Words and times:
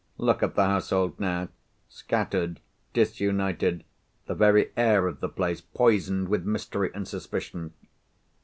Look 0.17 0.41
at 0.41 0.55
the 0.55 0.65
household 0.65 1.19
now! 1.19 1.49
Scattered, 1.87 2.59
disunited—the 2.91 4.33
very 4.33 4.71
air 4.75 5.05
of 5.05 5.19
the 5.19 5.29
place 5.29 5.61
poisoned 5.61 6.27
with 6.27 6.43
mystery 6.43 6.89
and 6.95 7.07
suspicion! 7.07 7.73